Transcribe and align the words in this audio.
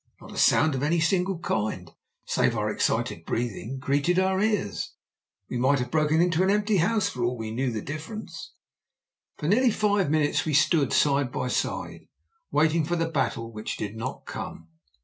Not 0.19 0.31
a 0.33 0.37
sound 0.39 0.73
of 0.73 0.81
any 0.81 0.99
single 0.99 1.37
kind, 1.37 1.91
save 2.25 2.57
our 2.57 2.71
excited 2.71 3.23
breathing, 3.23 3.77
greeted 3.77 4.17
our 4.17 4.41
ears. 4.41 4.95
We 5.47 5.59
might 5.59 5.77
have 5.77 5.91
broken 5.91 6.19
into 6.19 6.41
an 6.41 6.49
empty 6.49 6.77
house 6.77 7.07
for 7.07 7.23
all 7.23 7.37
we 7.37 7.51
knew 7.53 7.71
the 7.71 7.83
difference. 7.83 8.53
For 9.37 9.47
nearly 9.47 9.69
five 9.69 10.09
minutes 10.09 10.43
we 10.43 10.55
stood, 10.55 10.91
side 10.91 11.31
by 11.31 11.49
side, 11.49 12.07
waiting 12.49 12.83
for 12.83 12.95
the 12.95 13.11
battle 13.11 13.51
which 13.51 13.77
did 13.77 13.95
not 13.95 14.25
come. 14.25 14.69